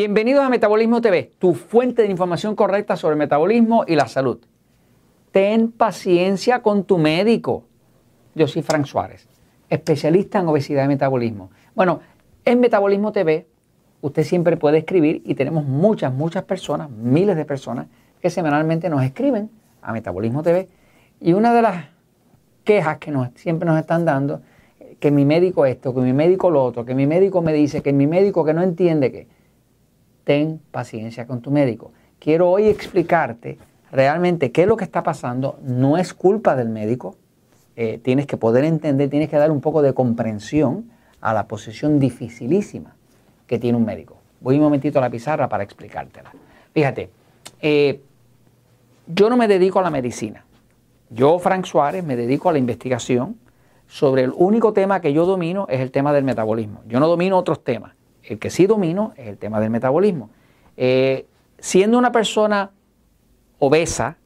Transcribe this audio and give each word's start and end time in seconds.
Bienvenidos 0.00 0.42
a 0.42 0.48
Metabolismo 0.48 1.02
TV, 1.02 1.30
tu 1.38 1.52
fuente 1.52 2.00
de 2.00 2.08
información 2.08 2.56
correcta 2.56 2.96
sobre 2.96 3.12
el 3.12 3.18
metabolismo 3.18 3.84
y 3.86 3.96
la 3.96 4.08
salud. 4.08 4.38
Ten 5.30 5.72
paciencia 5.72 6.62
con 6.62 6.84
tu 6.84 6.96
médico. 6.96 7.64
Yo 8.34 8.48
soy 8.48 8.62
Frank 8.62 8.86
Suárez, 8.86 9.28
especialista 9.68 10.38
en 10.38 10.48
obesidad 10.48 10.86
y 10.86 10.88
metabolismo. 10.88 11.50
Bueno, 11.74 12.00
en 12.46 12.60
Metabolismo 12.60 13.12
TV 13.12 13.46
usted 14.00 14.24
siempre 14.24 14.56
puede 14.56 14.78
escribir 14.78 15.20
y 15.26 15.34
tenemos 15.34 15.66
muchas, 15.66 16.14
muchas 16.14 16.44
personas, 16.44 16.88
miles 16.88 17.36
de 17.36 17.44
personas 17.44 17.86
que 18.22 18.30
semanalmente 18.30 18.88
nos 18.88 19.02
escriben 19.02 19.50
a 19.82 19.92
Metabolismo 19.92 20.42
TV. 20.42 20.70
Y 21.20 21.34
una 21.34 21.52
de 21.52 21.60
las 21.60 21.84
quejas 22.64 22.96
que 22.96 23.10
nos, 23.10 23.28
siempre 23.34 23.68
nos 23.68 23.78
están 23.78 24.06
dando, 24.06 24.40
que 24.98 25.10
mi 25.10 25.26
médico 25.26 25.66
esto, 25.66 25.94
que 25.94 26.00
mi 26.00 26.14
médico 26.14 26.50
lo 26.50 26.64
otro, 26.64 26.86
que 26.86 26.94
mi 26.94 27.06
médico 27.06 27.42
me 27.42 27.52
dice, 27.52 27.82
que 27.82 27.92
mi 27.92 28.06
médico 28.06 28.46
que 28.46 28.54
no 28.54 28.62
entiende 28.62 29.12
que 29.12 29.39
ten 30.30 30.60
paciencia 30.70 31.26
con 31.26 31.40
tu 31.40 31.50
médico. 31.50 31.90
Quiero 32.20 32.48
hoy 32.48 32.68
explicarte 32.68 33.58
realmente 33.90 34.52
qué 34.52 34.62
es 34.62 34.68
lo 34.68 34.76
que 34.76 34.84
está 34.84 35.02
pasando. 35.02 35.58
No 35.64 35.98
es 35.98 36.14
culpa 36.14 36.54
del 36.54 36.68
médico. 36.68 37.16
Eh, 37.74 37.98
tienes 37.98 38.26
que 38.26 38.36
poder 38.36 38.62
entender, 38.62 39.10
tienes 39.10 39.28
que 39.28 39.36
dar 39.36 39.50
un 39.50 39.60
poco 39.60 39.82
de 39.82 39.92
comprensión 39.92 40.88
a 41.20 41.34
la 41.34 41.48
posición 41.48 41.98
dificilísima 41.98 42.94
que 43.48 43.58
tiene 43.58 43.76
un 43.76 43.84
médico. 43.84 44.18
Voy 44.40 44.54
un 44.54 44.62
momentito 44.62 45.00
a 45.00 45.02
la 45.02 45.10
pizarra 45.10 45.48
para 45.48 45.64
explicártela. 45.64 46.30
Fíjate, 46.72 47.10
eh, 47.60 48.00
yo 49.08 49.30
no 49.30 49.36
me 49.36 49.48
dedico 49.48 49.80
a 49.80 49.82
la 49.82 49.90
medicina. 49.90 50.44
Yo, 51.08 51.40
Frank 51.40 51.64
Suárez, 51.64 52.04
me 52.04 52.14
dedico 52.14 52.48
a 52.48 52.52
la 52.52 52.60
investigación 52.60 53.36
sobre 53.88 54.22
el 54.22 54.32
único 54.36 54.72
tema 54.72 55.00
que 55.00 55.12
yo 55.12 55.26
domino 55.26 55.66
es 55.68 55.80
el 55.80 55.90
tema 55.90 56.12
del 56.12 56.22
metabolismo. 56.22 56.82
Yo 56.86 57.00
no 57.00 57.08
domino 57.08 57.36
otros 57.36 57.64
temas. 57.64 57.94
El 58.22 58.38
que 58.38 58.50
sí 58.50 58.66
domino 58.66 59.12
es 59.16 59.28
el 59.28 59.38
tema 59.38 59.60
del 59.60 59.70
metabolismo. 59.70 60.30
Eh, 60.76 61.26
siendo 61.58 61.98
una 61.98 62.12
persona 62.12 62.70
obesa, 63.58 64.16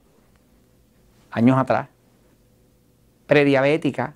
años 1.30 1.58
atrás, 1.58 1.88
prediabética, 3.26 4.14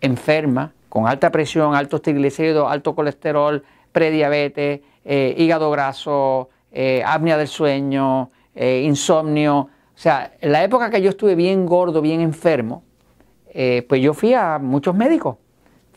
enferma, 0.00 0.72
con 0.88 1.08
alta 1.08 1.30
presión, 1.32 1.74
altos 1.74 2.02
triglicéridos, 2.02 2.70
alto 2.70 2.94
colesterol, 2.94 3.64
prediabetes, 3.90 4.80
eh, 5.04 5.34
hígado 5.36 5.70
graso, 5.70 6.50
eh, 6.70 7.02
apnea 7.04 7.36
del 7.36 7.48
sueño, 7.48 8.30
insomnio. 8.54 9.58
O 9.58 9.68
sea, 9.98 10.32
en 10.40 10.52
la 10.52 10.62
época 10.62 10.90
que 10.90 11.02
yo 11.02 11.10
estuve 11.10 11.34
bien 11.34 11.66
gordo, 11.66 12.00
bien 12.00 12.20
enfermo, 12.20 12.84
pues 13.52 14.00
yo 14.00 14.14
fui 14.14 14.32
a 14.32 14.60
muchos 14.60 14.94
médicos 14.94 15.36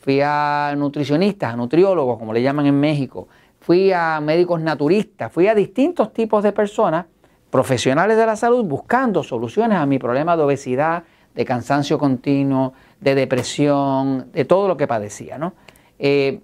fui 0.08 0.22
a 0.22 0.74
nutricionistas, 0.74 1.52
a 1.52 1.56
nutriólogos, 1.58 2.18
como 2.18 2.32
le 2.32 2.40
llaman 2.40 2.64
en 2.64 2.80
México, 2.80 3.28
fui 3.60 3.92
a 3.92 4.22
médicos 4.22 4.58
naturistas, 4.58 5.30
fui 5.30 5.48
a 5.48 5.54
distintos 5.54 6.14
tipos 6.14 6.42
de 6.42 6.52
personas, 6.52 7.04
profesionales 7.50 8.16
de 8.16 8.24
la 8.24 8.34
salud, 8.34 8.64
buscando 8.64 9.22
soluciones 9.22 9.76
a 9.76 9.84
mi 9.84 9.98
problema 9.98 10.34
de 10.34 10.44
obesidad, 10.44 11.04
de 11.34 11.44
cansancio 11.44 11.98
continuo, 11.98 12.72
de 13.02 13.14
depresión, 13.14 14.32
de 14.32 14.46
todo 14.46 14.66
lo 14.66 14.78
que 14.78 14.86
padecía. 14.86 15.36
¿no? 15.36 15.52
Eh, 15.98 16.40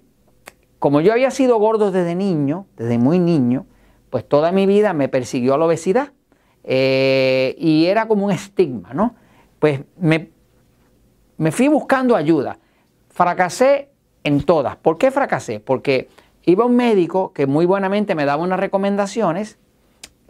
como 0.77 1.01
yo 1.01 1.11
había 1.11 1.31
sido 1.31 1.57
gordo 1.57 1.89
desde 1.89 2.13
niño, 2.13 2.67
desde 2.77 2.99
muy 2.99 3.17
niño, 3.17 3.65
pues 4.11 4.29
toda 4.29 4.51
mi 4.51 4.67
vida 4.67 4.93
me 4.93 5.09
persiguió 5.09 5.57
la 5.57 5.65
obesidad 5.65 6.09
eh, 6.63 7.55
y 7.57 7.87
era 7.87 8.07
como 8.07 8.25
un 8.25 8.31
estigma, 8.31 8.93
¿no? 8.93 9.15
Pues 9.57 9.81
me, 9.97 10.29
me 11.37 11.51
fui 11.51 11.67
buscando 11.67 12.15
ayuda. 12.15 12.59
Fracasé 13.15 13.87
en 14.25 14.43
todas. 14.43 14.75
¿Por 14.75 14.97
qué 14.97 15.09
fracasé? 15.09 15.61
Porque 15.61 16.09
iba 16.43 16.65
un 16.65 16.75
médico 16.75 17.31
que 17.31 17.47
muy 17.47 17.65
buenamente 17.65 18.13
me 18.13 18.25
daba 18.25 18.43
unas 18.43 18.59
recomendaciones 18.59 19.57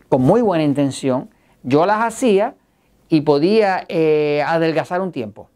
con 0.08 0.22
muy 0.22 0.44
buena 0.44 0.64
intención, 0.64 1.32
yo 1.64 1.88
las 1.88 2.04
hacía 2.04 2.54
y 3.10 3.22
podía 3.22 3.86
eh, 3.90 4.44
adelgazar 4.46 5.02
un 5.02 5.12
tiempo. 5.12 5.50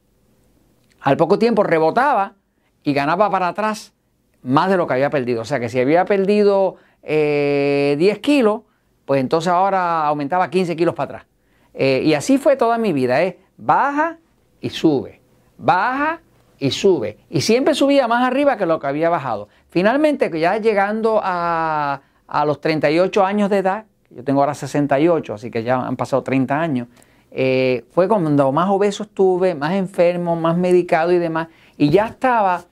Al 1.01 1.17
poco 1.17 1.37
tiempo 1.37 1.61
rebotaba 1.61 2.33
y 2.81 2.93
ganaba 2.93 3.29
para 3.29 3.49
atrás 3.49 3.93
más 4.41 4.71
de 4.71 4.77
lo 4.77 4.87
que 4.87 4.95
había 4.95 5.11
perdido. 5.11 5.43
O 5.43 5.45
sea 5.45 5.59
que 5.59 5.69
si 5.69 5.79
había 5.79 6.05
perdido 6.05 6.77
10 7.03 7.11
eh, 7.11 8.19
kilos, 8.23 8.61
pues 9.05 9.21
entonces 9.21 9.53
ahora 9.53 10.07
aumentaba 10.07 10.49
15 10.49 10.75
kilos 10.75 10.95
para 10.95 11.05
atrás. 11.05 11.27
Eh, 11.75 12.01
y 12.05 12.15
así 12.15 12.39
fue 12.39 12.55
toda 12.55 12.79
mi 12.79 12.91
vida, 12.91 13.21
es 13.21 13.35
baja 13.55 14.17
y 14.61 14.71
sube, 14.71 15.21
baja 15.59 16.21
y 16.59 16.71
sube. 16.71 17.17
Y 17.29 17.41
siempre 17.41 17.73
subía 17.73 18.07
más 18.07 18.25
arriba 18.25 18.57
que 18.57 18.65
lo 18.65 18.79
que 18.79 18.87
había 18.87 19.09
bajado. 19.09 19.47
Finalmente, 19.69 20.29
ya 20.39 20.57
llegando 20.57 21.19
a, 21.23 22.01
los 22.45 22.61
38 22.61 23.25
años 23.25 23.49
de 23.49 23.57
edad, 23.57 23.85
yo 24.09 24.23
tengo 24.23 24.41
ahora 24.41 24.53
68, 24.53 25.33
así 25.33 25.49
que 25.49 25.63
ya 25.63 25.75
han 25.79 25.95
pasado 25.95 26.23
30 26.23 26.59
años, 26.59 26.87
eh, 27.31 27.85
fue 27.91 28.07
cuando 28.07 28.51
más 28.51 28.69
obeso 28.69 29.03
estuve, 29.03 29.55
más 29.55 29.73
enfermo, 29.73 30.35
más 30.35 30.57
medicado 30.57 31.11
y 31.11 31.19
demás. 31.19 31.47
Y 31.77 31.89
ya 31.89 32.07
estaba 32.07 32.63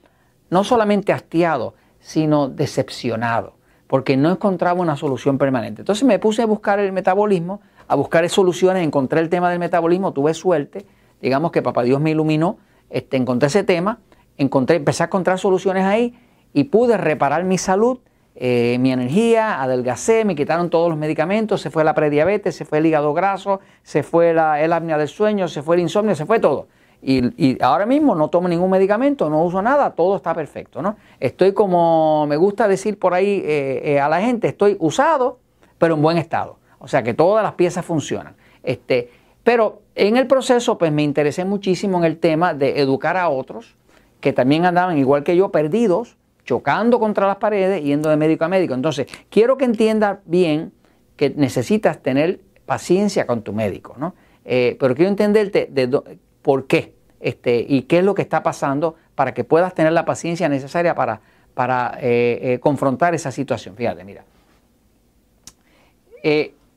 no 0.50 0.64
solamente 0.64 1.12
hastiado, 1.12 1.74
sino 2.00 2.48
decepcionado, 2.48 3.54
porque 3.86 4.16
no 4.16 4.30
encontraba 4.30 4.80
una 4.80 4.96
solución 4.96 5.38
permanente. 5.38 5.82
Entonces 5.82 6.04
me 6.04 6.18
puse 6.18 6.42
a 6.42 6.46
buscar 6.46 6.78
el 6.80 6.92
metabolismo, 6.92 7.60
a 7.86 7.94
buscar 7.94 8.28
soluciones, 8.28 8.84
encontré 8.84 9.20
el 9.20 9.28
tema 9.28 9.50
del 9.50 9.58
metabolismo, 9.58 10.12
tuve 10.12 10.34
suerte, 10.34 10.86
digamos 11.20 11.52
que 11.52 11.62
Papá 11.62 11.82
Dios 11.82 12.00
me 12.00 12.10
iluminó 12.10 12.58
este, 12.90 13.16
encontré 13.16 13.48
ese 13.48 13.64
tema, 13.64 13.98
encontré, 14.36 14.76
empecé 14.76 15.02
a 15.02 15.06
encontrar 15.06 15.38
soluciones 15.38 15.84
ahí 15.84 16.18
y 16.52 16.64
pude 16.64 16.96
reparar 16.96 17.44
mi 17.44 17.58
salud, 17.58 17.98
eh, 18.34 18.78
mi 18.80 18.92
energía, 18.92 19.60
adelgacé, 19.62 20.24
me 20.24 20.36
quitaron 20.36 20.70
todos 20.70 20.88
los 20.88 20.98
medicamentos, 20.98 21.60
se 21.60 21.70
fue 21.70 21.84
la 21.84 21.94
prediabetes, 21.94 22.54
se 22.54 22.64
fue 22.64 22.78
el 22.78 22.86
hígado 22.86 23.12
graso, 23.12 23.60
se 23.82 24.02
fue 24.02 24.32
la, 24.32 24.60
el 24.60 24.72
apnea 24.72 24.96
del 24.96 25.08
sueño, 25.08 25.48
se 25.48 25.62
fue 25.62 25.76
el 25.76 25.82
insomnio, 25.82 26.14
se 26.14 26.24
fue 26.24 26.38
todo. 26.38 26.68
Y, 27.00 27.62
ahora 27.62 27.86
mismo 27.86 28.14
no 28.16 28.28
tomo 28.28 28.48
ningún 28.48 28.70
medicamento, 28.70 29.30
no 29.30 29.44
uso 29.44 29.62
nada, 29.62 29.90
todo 29.90 30.16
está 30.16 30.34
perfecto. 30.34 30.82
¿no? 30.82 30.96
Estoy 31.20 31.52
como 31.52 32.26
me 32.26 32.36
gusta 32.36 32.66
decir 32.66 32.98
por 32.98 33.14
ahí 33.14 33.42
eh, 33.44 33.82
eh, 33.84 34.00
a 34.00 34.08
la 34.08 34.20
gente, 34.20 34.48
estoy 34.48 34.76
usado, 34.80 35.38
pero 35.78 35.94
en 35.94 36.02
buen 36.02 36.18
estado. 36.18 36.58
O 36.80 36.88
sea 36.88 37.02
que 37.02 37.14
todas 37.14 37.42
las 37.42 37.52
piezas 37.52 37.84
funcionan. 37.84 38.36
Este, 38.62 39.10
pero 39.44 39.82
en 39.94 40.16
el 40.16 40.26
proceso, 40.26 40.78
pues 40.78 40.92
me 40.92 41.02
interesé 41.02 41.44
muchísimo 41.44 41.98
en 41.98 42.04
el 42.04 42.18
tema 42.18 42.54
de 42.54 42.80
educar 42.80 43.16
a 43.16 43.28
otros 43.28 43.74
que 44.20 44.32
también 44.32 44.64
andaban 44.64 44.98
igual 44.98 45.22
que 45.22 45.36
yo, 45.36 45.50
perdidos, 45.50 46.16
chocando 46.44 46.98
contra 46.98 47.26
las 47.26 47.36
paredes, 47.36 47.82
yendo 47.82 48.08
de 48.08 48.16
médico 48.16 48.44
a 48.44 48.48
médico. 48.48 48.74
Entonces, 48.74 49.06
quiero 49.28 49.56
que 49.58 49.64
entiendas 49.64 50.18
bien 50.24 50.72
que 51.16 51.30
necesitas 51.30 52.02
tener 52.02 52.40
paciencia 52.64 53.26
con 53.26 53.42
tu 53.42 53.52
médico, 53.52 53.94
¿no? 53.98 54.14
Eh, 54.44 54.76
pero 54.80 54.94
quiero 54.94 55.10
entenderte 55.10 55.68
de 55.70 55.88
por 56.42 56.66
qué 56.66 56.94
este, 57.20 57.64
y 57.68 57.82
qué 57.82 57.98
es 57.98 58.04
lo 58.04 58.14
que 58.14 58.22
está 58.22 58.42
pasando 58.42 58.94
para 59.14 59.34
que 59.34 59.44
puedas 59.44 59.74
tener 59.74 59.92
la 59.92 60.04
paciencia 60.04 60.48
necesaria 60.48 60.94
para, 60.94 61.20
para 61.54 61.98
eh, 62.00 62.38
eh, 62.40 62.58
confrontar 62.60 63.14
esa 63.14 63.30
situación. 63.30 63.76
Fíjate, 63.76 64.04
mira. 64.04 64.24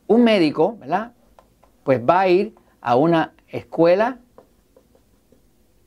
un 0.07 0.23
médico, 0.23 0.75
¿verdad? 0.79 1.13
Pues 1.83 2.01
va 2.01 2.21
a 2.21 2.27
ir 2.27 2.55
a 2.81 2.95
una 2.95 3.33
escuela, 3.47 4.19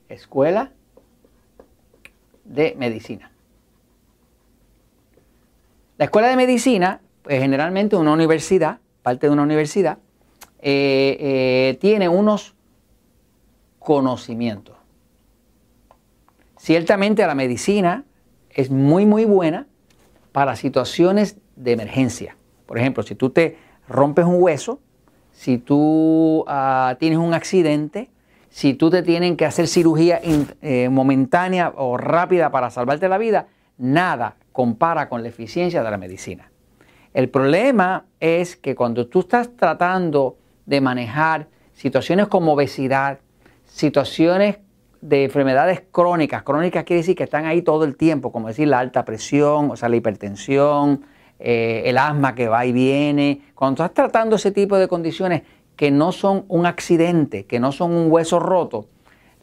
escuela 0.09 0.73
de 2.45 2.75
medicina. 2.77 3.31
La 5.97 6.07
escuela 6.07 6.29
de 6.29 6.37
medicina, 6.37 7.01
pues 7.23 7.41
generalmente 7.41 7.97
una 7.97 8.13
universidad, 8.13 8.81
parte 9.03 9.27
de 9.29 9.33
una 9.33 9.43
universidad, 9.43 9.99
eh, 10.61 11.17
eh, 11.21 11.79
tiene 11.81 12.09
unos 12.09 12.55
conocimientos. 13.79 14.77
Ciertamente 16.57 17.27
la 17.27 17.35
medicina 17.35 18.05
es 18.51 18.71
muy, 18.71 19.05
muy 19.05 19.25
buena 19.25 19.67
para 20.33 20.57
situaciones 20.57 21.37
de 21.55 21.73
emergencia. 21.73 22.37
Por 22.67 22.79
ejemplo, 22.79 23.03
si 23.03 23.15
tú 23.15 23.31
te 23.31 23.59
rompes 23.87 24.25
un 24.25 24.43
hueso, 24.43 24.81
si 25.35 25.59
tú 25.59 26.45
ah, 26.47 26.97
tienes 26.99 27.19
un 27.19 27.35
accidente, 27.35 28.09
si 28.49 28.75
tú 28.75 28.89
te 28.89 29.03
tienen 29.03 29.37
que 29.37 29.45
hacer 29.45 29.67
cirugía 29.67 30.21
eh, 30.23 30.89
momentánea 30.89 31.73
o 31.77 31.97
rápida 31.97 32.51
para 32.51 32.71
salvarte 32.71 33.09
la 33.09 33.19
vida, 33.19 33.49
nada 33.77 34.37
compara 34.53 35.09
con 35.09 35.23
la 35.23 35.29
eficiencia 35.29 35.83
de 35.83 35.91
la 35.91 35.99
medicina. 35.99 36.51
El 37.13 37.29
problema 37.29 38.05
es 38.21 38.57
que 38.57 38.77
cuando 38.77 39.09
tú 39.09 39.21
estás 39.21 39.51
tratando 39.57 40.37
de 40.67 40.81
manejar 40.81 41.49
situaciones 41.73 42.29
como 42.29 42.53
obesidad, 42.53 43.19
situaciones 43.65 44.59
de 45.01 45.25
enfermedades 45.25 45.83
crónicas, 45.91 46.45
crónicas 46.45 46.85
quiere 46.85 47.01
decir 47.01 47.17
que 47.17 47.25
están 47.25 47.45
ahí 47.45 47.61
todo 47.61 47.85
el 47.85 47.97
tiempo, 47.97 48.31
como 48.31 48.49
decir 48.49 48.69
la 48.69 48.79
alta 48.79 49.05
presión, 49.05 49.71
o 49.73 49.77
sea, 49.77 49.89
la 49.89 49.97
hipertensión, 49.97 51.05
eh, 51.47 51.83
el 51.85 51.99
asma 51.99 52.35
que 52.35 52.49
va 52.49 52.65
y 52.65 52.73
viene. 52.73 53.43
Cuando 53.55 53.85
estás 53.85 53.93
tratando 53.93 54.37
ese 54.37 54.51
tipo 54.51 54.79
de 54.79 54.89
condiciones 54.89 55.43
que 55.77 55.91
no 55.91 56.11
son 56.11 56.47
un 56.49 56.65
accidente, 56.65 57.45
que 57.45 57.61
no 57.61 57.71
son 57.71 57.93
un 57.93 58.11
hueso 58.11 58.39
roto, 58.41 58.87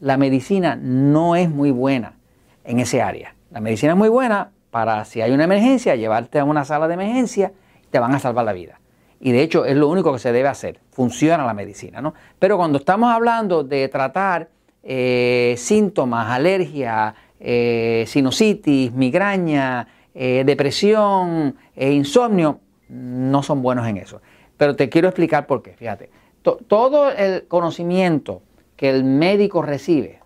la 0.00 0.16
medicina 0.16 0.74
no 0.74 1.36
es 1.36 1.48
muy 1.48 1.70
buena 1.70 2.16
en 2.64 2.80
ese 2.80 3.00
área. 3.00 3.36
La 3.52 3.60
medicina 3.60 3.92
es 3.92 3.98
muy 3.98 4.08
buena 4.08 4.50
para 4.72 5.04
si 5.04 5.20
hay 5.20 5.30
una 5.30 5.44
emergencia, 5.44 5.94
llevarte 5.94 6.40
a 6.40 6.44
una 6.44 6.64
sala 6.64 6.88
de 6.88 6.94
emergencia 6.94 7.52
te 7.90 8.00
van 8.00 8.12
a 8.16 8.18
salvar 8.18 8.46
la 8.46 8.52
vida. 8.52 8.80
Y 9.20 9.30
de 9.30 9.42
hecho 9.42 9.64
es 9.64 9.76
lo 9.76 9.86
único 9.88 10.12
que 10.12 10.18
se 10.18 10.32
debe 10.32 10.48
hacer. 10.48 10.80
Funciona 10.90 11.46
la 11.46 11.54
medicina, 11.54 12.00
¿no? 12.00 12.14
Pero 12.40 12.56
cuando 12.56 12.78
estamos 12.78 13.14
hablando 13.14 13.62
de 13.62 13.86
tratar 13.86 14.48
eh, 14.82 15.54
síntomas, 15.56 16.28
alergia, 16.30 17.14
eh, 17.38 18.02
sinusitis, 18.08 18.92
migraña, 18.92 19.86
eh, 20.14 20.42
depresión, 20.44 21.56
insomnio, 21.76 22.60
no 22.88 23.42
son 23.42 23.62
buenos 23.62 23.86
en 23.86 23.96
eso. 23.96 24.20
Pero 24.56 24.76
te 24.76 24.88
quiero 24.88 25.08
explicar 25.08 25.46
por 25.46 25.62
qué. 25.62 25.72
Fíjate, 25.72 26.10
todo 26.42 27.10
el 27.10 27.46
conocimiento 27.46 28.42
que 28.76 28.90
el 28.90 29.04
médico 29.04 29.62
recibe, 29.62 30.20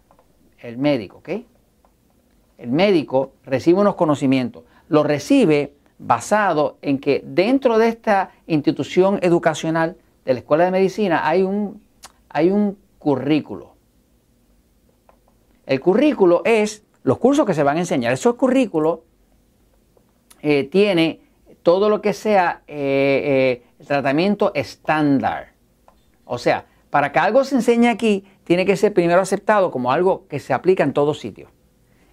el 0.59 0.79
médico, 0.79 1.19
¿ok? 1.19 1.29
El 2.59 2.71
médico 2.71 3.33
recibe 3.45 3.81
unos 3.81 3.97
conocimientos, 3.97 4.65
lo 4.89 5.03
recibe 5.03 5.75
basado 5.99 6.79
en 6.83 6.99
que 6.99 7.23
dentro 7.25 7.79
de 7.79 7.89
esta 7.89 8.31
institución 8.47 9.19
educacional 9.23 9.97
de 10.25 10.33
la 10.35 10.41
Escuela 10.41 10.65
de 10.65 10.71
Medicina 10.71 11.27
hay 11.27 11.43
un, 11.43 11.83
hay 12.29 12.51
un 12.51 12.79
currículo. 12.99 13.75
El 15.67 15.81
currículo 15.81 16.43
es 16.45 16.85
los 17.03 17.19
cursos 17.19 17.47
que 17.47 17.55
se 17.55 17.63
van 17.63 17.77
a 17.77 17.81
enseñar. 17.81 18.13
Esos 18.13 18.35
currículos 18.35 19.01
eh, 20.43 20.65
tiene 20.65 21.21
todo 21.63 21.89
lo 21.89 22.01
que 22.01 22.13
sea 22.13 22.63
eh, 22.67 23.63
eh, 23.79 23.85
tratamiento 23.85 24.53
estándar. 24.55 25.53
O 26.25 26.39
sea, 26.39 26.67
para 26.91 27.13
que 27.13 27.19
algo 27.19 27.45
se 27.45 27.57
enseñe 27.57 27.89
aquí, 27.89 28.25
tiene 28.45 28.65
que 28.65 28.77
ser 28.77 28.93
primero 28.93 29.21
aceptado 29.21 29.71
como 29.71 29.91
algo 29.91 30.27
que 30.29 30.39
se 30.39 30.53
aplica 30.53 30.85
en 30.85 30.93
todos 30.93 31.19
sitios. 31.19 31.51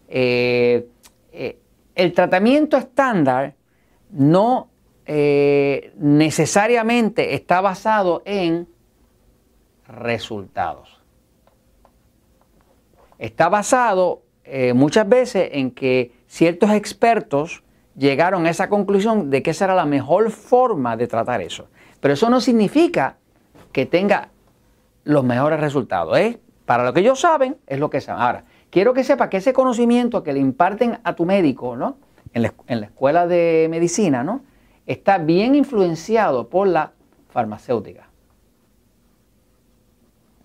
el 0.08 0.88
tratamiento 2.14 2.78
estándar 2.78 3.56
no 4.10 4.70
necesariamente 5.06 7.36
está 7.36 7.62
basado 7.62 8.24
en 8.26 8.68
resultados. 9.88 11.02
Está 13.20 13.50
basado 13.50 14.24
muchas 14.74 15.08
veces 15.08 15.50
en 15.54 15.72
que 15.72 16.12
ciertos 16.28 16.72
expertos 16.72 17.64
llegaron 17.96 18.46
a 18.46 18.50
esa 18.50 18.70
conclusión 18.70 19.30
de 19.30 19.44
que 19.44 19.52
esa 19.52 19.66
era 19.66 19.76
la 19.76 19.86
mejor 19.86 20.32
forma 20.32 20.98
de 20.98 21.08
tratar 21.08 21.42
eso. 21.42 21.68
Pero 22.00 22.14
eso 22.14 22.30
no 22.30 22.42
significa 22.42 23.18
que 23.72 23.86
tenga 23.86 24.30
los 25.04 25.24
mejores 25.24 25.60
resultados. 25.60 26.18
¿eh? 26.18 26.40
Para 26.66 26.84
lo 26.86 26.94
que 26.94 27.02
ellos 27.02 27.20
saben, 27.20 27.58
es 27.68 27.80
lo 27.80 27.90
que 27.90 28.02
saben. 28.02 28.22
Ahora, 28.22 28.44
quiero 28.70 28.94
que 28.94 29.04
sepa 29.04 29.30
que 29.30 29.38
ese 29.38 29.54
conocimiento 29.54 30.24
que 30.24 30.34
le 30.34 30.40
imparten 30.40 31.00
a 31.04 31.16
tu 31.16 31.26
médico, 31.26 31.76
¿no? 31.76 31.98
en 32.34 32.42
la, 32.42 32.86
escuela 32.88 33.28
de 33.28 33.68
medicina, 33.70 34.24
¿no? 34.24 34.42
Está 34.86 35.18
bien 35.20 35.56
influenciado 35.56 36.50
por 36.50 36.68
la 36.68 36.94
farmacéutica. 37.30 38.10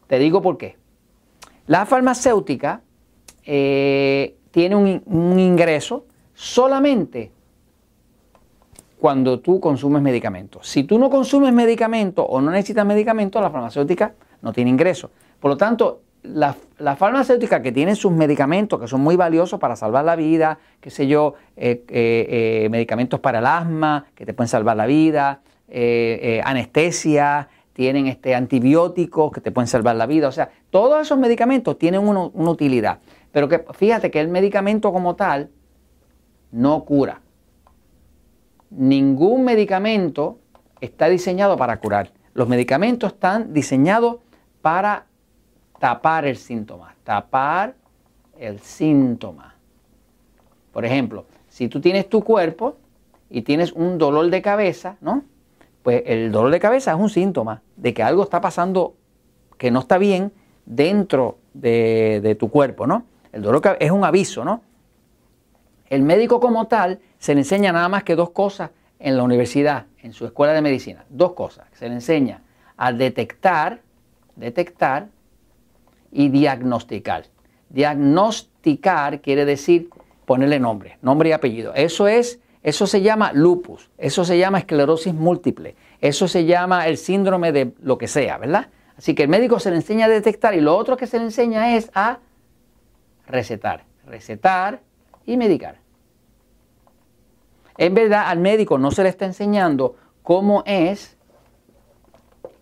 Te 0.06 0.18
digo 0.18 0.42
por 0.42 0.58
qué. 0.58 0.76
La 1.66 1.86
farmacéutica 1.86 2.82
eh, 3.44 4.36
tiene 4.50 4.76
un, 4.76 5.02
un 5.06 5.38
ingreso 5.38 6.06
solamente 6.34 7.32
cuando 8.98 9.40
tú 9.40 9.60
consumes 9.60 10.02
medicamentos. 10.02 10.68
Si 10.68 10.84
tú 10.84 10.98
no 10.98 11.08
consumes 11.08 11.52
medicamentos 11.52 12.26
o 12.28 12.40
no 12.40 12.50
necesitas 12.50 12.84
medicamentos, 12.84 13.40
la 13.40 13.50
farmacéutica 13.50 14.14
no 14.42 14.52
tiene 14.52 14.70
ingreso. 14.70 15.10
Por 15.40 15.50
lo 15.50 15.56
tanto, 15.56 16.02
la, 16.22 16.54
farmacéutica 16.96 17.62
que 17.62 17.72
tiene 17.72 17.94
sus 17.94 18.12
medicamentos 18.12 18.80
que 18.80 18.88
son 18.88 19.00
muy 19.00 19.16
valiosos 19.16 19.60
para 19.60 19.76
salvar 19.76 20.04
la 20.04 20.16
vida, 20.16 20.58
qué 20.80 20.90
sé 20.90 21.06
yo, 21.06 21.34
eh, 21.56 21.84
eh, 21.88 22.64
eh, 22.64 22.68
medicamentos 22.70 23.20
para 23.20 23.38
el 23.38 23.46
asma 23.46 24.06
que 24.14 24.26
te 24.26 24.34
pueden 24.34 24.48
salvar 24.48 24.76
la 24.76 24.86
vida, 24.86 25.42
anestesia, 26.44 27.48
tienen 27.72 28.06
este, 28.08 28.34
antibióticos 28.34 29.30
que 29.30 29.40
te 29.40 29.52
pueden 29.52 29.68
salvar 29.68 29.94
la 29.96 30.06
vida. 30.06 30.26
O 30.28 30.32
sea, 30.32 30.50
todos 30.70 31.00
esos 31.02 31.18
medicamentos 31.18 31.78
tienen 31.78 32.00
una, 32.00 32.22
una 32.32 32.50
utilidad. 32.50 32.98
Pero 33.30 33.48
que 33.48 33.64
fíjate 33.74 34.10
que 34.10 34.20
el 34.20 34.28
medicamento 34.28 34.92
como 34.92 35.14
tal 35.14 35.50
no 36.50 36.84
cura. 36.84 37.20
Ningún 38.70 39.44
medicamento 39.44 40.38
está 40.80 41.08
diseñado 41.08 41.56
para 41.56 41.78
curar. 41.80 42.12
Los 42.34 42.48
medicamentos 42.48 43.12
están 43.14 43.52
diseñados 43.52 44.18
para 44.62 45.06
tapar 45.78 46.26
el 46.26 46.36
síntoma, 46.36 46.94
tapar 47.04 47.74
el 48.38 48.60
síntoma. 48.60 49.54
Por 50.72 50.84
ejemplo, 50.84 51.26
si 51.48 51.68
tú 51.68 51.80
tienes 51.80 52.08
tu 52.08 52.22
cuerpo 52.22 52.76
y 53.30 53.42
tienes 53.42 53.72
un 53.72 53.98
dolor 53.98 54.30
de 54.30 54.42
cabeza, 54.42 54.96
¿no? 55.00 55.24
Pues 55.82 56.02
el 56.06 56.30
dolor 56.30 56.50
de 56.50 56.60
cabeza 56.60 56.92
es 56.92 56.98
un 56.98 57.10
síntoma 57.10 57.62
de 57.76 57.94
que 57.94 58.02
algo 58.02 58.22
está 58.22 58.40
pasando 58.40 58.94
que 59.56 59.70
no 59.70 59.80
está 59.80 59.98
bien 59.98 60.32
dentro 60.66 61.38
de, 61.54 62.36
tu 62.38 62.50
cuerpo, 62.50 62.86
¿no? 62.86 63.04
El 63.32 63.42
dolor 63.42 63.76
es 63.80 63.90
un 63.90 64.04
aviso, 64.04 64.44
¿no? 64.44 64.62
El 65.88 66.02
médico 66.02 66.40
como 66.40 66.66
tal 66.66 67.00
se 67.18 67.34
le 67.34 67.40
enseña 67.40 67.72
nada 67.72 67.88
más 67.88 68.04
que 68.04 68.14
dos 68.14 68.30
cosas 68.30 68.70
en 68.98 69.16
la 69.16 69.22
universidad, 69.22 69.86
en 70.02 70.12
su 70.12 70.26
escuela 70.26 70.52
de 70.52 70.62
medicina. 70.62 71.04
Dos 71.08 71.32
cosas. 71.32 71.66
Se 71.72 71.88
le 71.88 71.94
enseña 71.94 72.42
a 72.76 72.92
detectar, 72.92 73.80
detectar 74.36 75.08
y 76.12 76.28
diagnosticar. 76.28 77.24
Diagnosticar 77.68 79.20
quiere 79.20 79.44
decir 79.44 79.90
ponerle 80.24 80.60
nombre, 80.60 80.98
nombre 81.02 81.30
y 81.30 81.32
apellido. 81.32 81.74
Eso 81.74 82.06
es, 82.06 82.40
eso 82.62 82.86
se 82.86 83.00
llama 83.00 83.32
lupus, 83.32 83.90
eso 83.98 84.24
se 84.24 84.38
llama 84.38 84.58
esclerosis 84.58 85.14
múltiple, 85.14 85.74
eso 86.00 86.28
se 86.28 86.44
llama 86.44 86.86
el 86.86 86.98
síndrome 86.98 87.52
de 87.52 87.72
lo 87.80 87.98
que 87.98 88.08
sea, 88.08 88.36
¿verdad? 88.38 88.68
Así 88.96 89.14
que 89.14 89.22
el 89.22 89.28
médico 89.28 89.58
se 89.60 89.70
le 89.70 89.76
enseña 89.76 90.06
a 90.06 90.08
detectar 90.08 90.54
y 90.54 90.60
lo 90.60 90.76
otro 90.76 90.96
que 90.96 91.06
se 91.06 91.18
le 91.18 91.24
enseña 91.24 91.76
es 91.76 91.90
a 91.94 92.18
recetar, 93.26 93.84
recetar 94.04 94.80
y 95.28 95.36
medicar. 95.36 95.76
En 97.76 97.94
verdad 97.94 98.24
al 98.28 98.40
médico 98.40 98.78
no 98.78 98.90
se 98.90 99.02
le 99.02 99.10
está 99.10 99.26
enseñando 99.26 99.94
cómo 100.22 100.62
es 100.66 101.16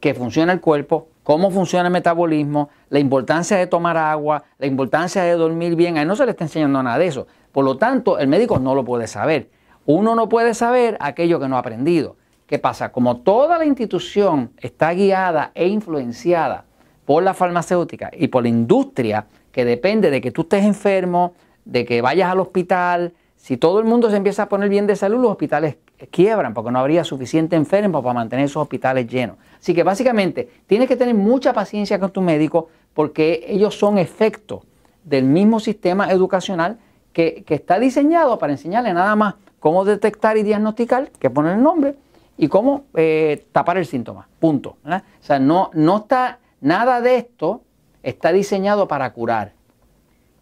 que 0.00 0.14
funciona 0.14 0.52
el 0.52 0.60
cuerpo, 0.60 1.08
cómo 1.22 1.50
funciona 1.52 1.86
el 1.86 1.92
metabolismo, 1.92 2.68
la 2.90 2.98
importancia 2.98 3.56
de 3.56 3.68
tomar 3.68 3.96
agua, 3.96 4.42
la 4.58 4.66
importancia 4.66 5.22
de 5.22 5.32
dormir 5.32 5.76
bien. 5.76 5.96
A 5.96 6.02
él 6.02 6.08
no 6.08 6.16
se 6.16 6.24
le 6.24 6.32
está 6.32 6.44
enseñando 6.44 6.82
nada 6.82 6.98
de 6.98 7.06
eso. 7.06 7.28
Por 7.52 7.64
lo 7.64 7.76
tanto, 7.76 8.18
el 8.18 8.26
médico 8.26 8.58
no 8.58 8.74
lo 8.74 8.84
puede 8.84 9.06
saber. 9.06 9.48
Uno 9.86 10.16
no 10.16 10.28
puede 10.28 10.52
saber 10.52 10.96
aquello 11.00 11.38
que 11.38 11.48
no 11.48 11.56
ha 11.56 11.60
aprendido. 11.60 12.16
¿Qué 12.48 12.58
pasa? 12.58 12.90
Como 12.90 13.18
toda 13.18 13.58
la 13.58 13.64
institución 13.64 14.50
está 14.58 14.92
guiada 14.92 15.52
e 15.54 15.68
influenciada 15.68 16.64
por 17.04 17.22
la 17.22 17.32
farmacéutica 17.32 18.10
y 18.12 18.26
por 18.26 18.42
la 18.42 18.48
industria 18.48 19.26
que 19.52 19.64
depende 19.64 20.10
de 20.10 20.20
que 20.20 20.32
tú 20.32 20.42
estés 20.42 20.64
enfermo, 20.64 21.32
de 21.66 21.84
que 21.84 22.00
vayas 22.00 22.30
al 22.30 22.40
hospital, 22.40 23.12
si 23.36 23.58
todo 23.58 23.78
el 23.78 23.84
mundo 23.84 24.08
se 24.10 24.16
empieza 24.16 24.44
a 24.44 24.48
poner 24.48 24.70
bien 24.70 24.86
de 24.86 24.96
salud, 24.96 25.20
los 25.20 25.32
hospitales 25.32 25.76
quiebran 26.10 26.54
porque 26.54 26.70
no 26.70 26.78
habría 26.78 27.04
suficiente 27.04 27.56
enfermo 27.56 28.02
para 28.02 28.14
mantener 28.14 28.46
esos 28.46 28.62
hospitales 28.62 29.06
llenos. 29.06 29.36
Así 29.58 29.74
que 29.74 29.82
básicamente 29.82 30.48
tienes 30.66 30.88
que 30.88 30.96
tener 30.96 31.14
mucha 31.14 31.52
paciencia 31.52 31.98
con 31.98 32.10
tu 32.10 32.22
médico 32.22 32.68
porque 32.94 33.44
ellos 33.48 33.78
son 33.78 33.98
efectos 33.98 34.62
del 35.04 35.24
mismo 35.24 35.60
sistema 35.60 36.10
educacional 36.10 36.78
que, 37.12 37.44
está 37.48 37.78
diseñado 37.78 38.38
para 38.38 38.52
enseñarle 38.52 38.92
nada 38.92 39.16
más 39.16 39.34
cómo 39.60 39.84
detectar 39.84 40.36
y 40.36 40.42
diagnosticar, 40.42 41.10
que 41.18 41.30
poner 41.30 41.54
el 41.54 41.62
nombre, 41.62 41.94
y 42.38 42.48
cómo 42.48 42.84
eh, 42.94 43.46
tapar 43.52 43.78
el 43.78 43.86
síntoma. 43.86 44.28
Punto. 44.38 44.76
O 44.84 45.00
sea, 45.20 45.38
no, 45.38 45.70
no 45.72 45.98
está, 45.98 46.40
nada 46.60 47.00
de 47.00 47.16
esto 47.16 47.62
está 48.02 48.32
diseñado 48.32 48.86
para 48.86 49.10
curar. 49.12 49.55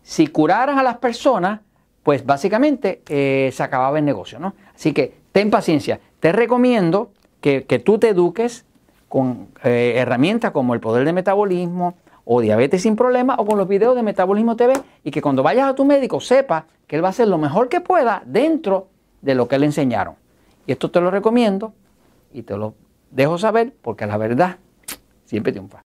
Si 0.04 0.28
curaran 0.28 0.78
a 0.78 0.82
las 0.82 0.98
personas, 0.98 1.60
pues 2.02 2.24
básicamente 2.24 3.02
eh, 3.08 3.50
se 3.52 3.62
acababa 3.62 3.98
el 3.98 4.04
negocio, 4.04 4.38
¿no? 4.38 4.54
Así 4.74 4.92
que 4.92 5.14
ten 5.32 5.50
paciencia. 5.50 5.98
Te 6.20 6.30
recomiendo 6.30 7.10
que, 7.40 7.62
tú 7.84 7.98
te 7.98 8.10
eduques 8.10 8.64
con 9.08 9.48
eh, 9.64 9.94
herramientas 9.96 10.52
como 10.52 10.74
el 10.74 10.80
poder 10.80 11.04
de 11.04 11.12
metabolismo 11.12 11.94
o 12.24 12.40
diabetes 12.40 12.82
sin 12.82 12.96
problema 12.96 13.36
o 13.38 13.46
con 13.46 13.58
los 13.58 13.68
videos 13.68 13.94
de 13.96 14.02
Metabolismo 14.02 14.56
TV 14.56 14.74
y 15.02 15.10
que 15.10 15.20
cuando 15.20 15.42
vayas 15.42 15.68
a 15.68 15.74
tu 15.74 15.84
médico 15.84 16.20
sepa 16.20 16.66
que 16.86 16.96
él 16.96 17.04
va 17.04 17.08
a 17.08 17.10
hacer 17.10 17.28
lo 17.28 17.38
mejor 17.38 17.68
que 17.68 17.80
pueda 17.80 18.22
dentro 18.24 18.88
de 19.20 19.34
lo 19.34 19.48
que 19.48 19.58
le 19.58 19.66
enseñaron. 19.66 20.14
Y 20.66 20.72
esto 20.72 20.90
te 20.90 21.00
lo 21.00 21.10
recomiendo 21.10 21.74
y 22.32 22.42
te 22.42 22.56
lo 22.56 22.74
dejo 23.10 23.38
saber 23.38 23.74
porque 23.82 24.06
la 24.06 24.16
verdad 24.16 24.56
siempre 25.26 25.52
triunfa. 25.52 25.83